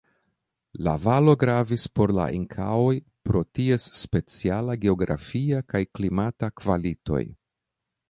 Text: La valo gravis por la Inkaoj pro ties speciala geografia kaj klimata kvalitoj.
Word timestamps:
La 0.85 0.93
valo 1.03 1.35
gravis 1.43 1.83
por 1.99 2.13
la 2.21 2.25
Inkaoj 2.39 2.95
pro 3.29 3.43
ties 3.59 3.87
speciala 4.01 4.81
geografia 4.87 5.65
kaj 5.75 5.87
klimata 5.97 6.55
kvalitoj. 6.65 7.25